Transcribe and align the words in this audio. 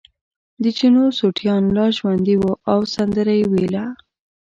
د 0.63 0.65
چینو 0.77 1.03
سوټیان 1.19 1.63
لا 1.77 1.85
ژوندي 1.97 2.35
وو 2.39 2.51
او 2.71 2.79
سندره 2.93 3.33
یې 3.39 3.45
ویله. 3.51 3.85